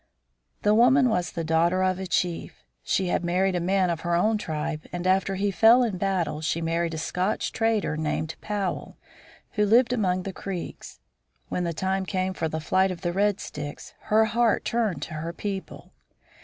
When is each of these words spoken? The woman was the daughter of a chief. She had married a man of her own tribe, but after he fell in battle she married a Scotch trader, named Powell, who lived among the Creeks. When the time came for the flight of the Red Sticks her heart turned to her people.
The 0.63 0.73
woman 0.73 1.09
was 1.09 1.31
the 1.33 1.43
daughter 1.43 1.83
of 1.83 1.99
a 1.99 2.07
chief. 2.07 2.63
She 2.81 3.09
had 3.09 3.23
married 3.23 3.53
a 3.53 3.59
man 3.59 3.91
of 3.91 3.99
her 4.01 4.15
own 4.15 4.39
tribe, 4.39 4.81
but 4.91 5.05
after 5.05 5.35
he 5.35 5.51
fell 5.51 5.83
in 5.83 5.99
battle 5.99 6.41
she 6.41 6.59
married 6.59 6.95
a 6.95 6.97
Scotch 6.97 7.51
trader, 7.51 7.95
named 7.95 8.33
Powell, 8.41 8.97
who 9.51 9.63
lived 9.63 9.93
among 9.93 10.23
the 10.23 10.33
Creeks. 10.33 10.99
When 11.49 11.65
the 11.65 11.71
time 11.73 12.07
came 12.07 12.33
for 12.33 12.47
the 12.47 12.59
flight 12.59 12.89
of 12.89 13.01
the 13.01 13.13
Red 13.13 13.39
Sticks 13.39 13.93
her 14.05 14.25
heart 14.25 14.65
turned 14.65 15.03
to 15.03 15.13
her 15.13 15.33
people. 15.33 15.91